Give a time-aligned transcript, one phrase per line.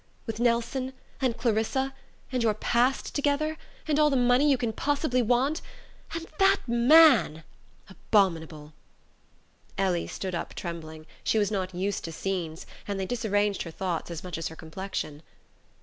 [0.25, 0.93] with Nelson...
[1.21, 1.93] and Clarissa...
[2.31, 3.55] and your past together...
[3.87, 5.61] and all the money you can possibly want...
[6.15, 7.43] and that man!
[7.87, 8.73] Abominable."
[9.77, 14.09] Ellie stood up trembling: she was not used to scenes, and they disarranged her thoughts
[14.09, 15.21] as much as her complexion.